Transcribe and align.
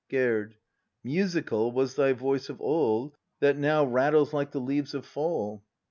Gerd. 0.09 0.55
Musical 1.03 1.71
Was 1.71 1.93
thy 1.93 2.13
voice 2.13 2.49
of 2.49 2.59
old, 2.59 3.13
that 3.39 3.55
now 3.55 3.85
Rattles 3.85 4.33
like 4.33 4.49
the 4.49 4.59
leaves 4.59 4.95
of 4.95 5.05
Fall. 5.05 5.63